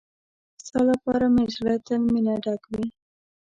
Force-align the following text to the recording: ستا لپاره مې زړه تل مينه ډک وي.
ستا 0.65 0.79
لپاره 0.89 1.25
مې 1.33 1.43
زړه 1.55 1.75
تل 1.87 2.01
مينه 2.13 2.33
ډک 2.43 2.61
وي. 2.71 2.85